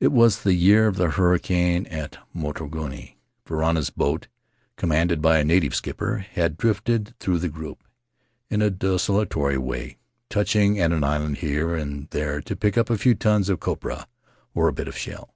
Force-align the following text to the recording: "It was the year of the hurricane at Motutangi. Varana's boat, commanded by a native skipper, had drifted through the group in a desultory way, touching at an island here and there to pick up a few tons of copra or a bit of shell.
"It 0.00 0.08
was 0.10 0.40
the 0.42 0.54
year 0.54 0.86
of 0.86 0.96
the 0.96 1.10
hurricane 1.10 1.84
at 1.88 2.16
Motutangi. 2.34 3.18
Varana's 3.46 3.90
boat, 3.90 4.28
commanded 4.76 5.20
by 5.20 5.36
a 5.38 5.44
native 5.44 5.74
skipper, 5.74 6.24
had 6.32 6.56
drifted 6.56 7.12
through 7.20 7.40
the 7.40 7.50
group 7.50 7.84
in 8.48 8.62
a 8.62 8.70
desultory 8.70 9.58
way, 9.58 9.98
touching 10.30 10.80
at 10.80 10.92
an 10.92 11.04
island 11.04 11.36
here 11.44 11.74
and 11.74 12.08
there 12.08 12.40
to 12.40 12.56
pick 12.56 12.78
up 12.78 12.88
a 12.88 12.96
few 12.96 13.14
tons 13.14 13.50
of 13.50 13.60
copra 13.60 14.08
or 14.54 14.66
a 14.66 14.72
bit 14.72 14.88
of 14.88 14.96
shell. 14.96 15.34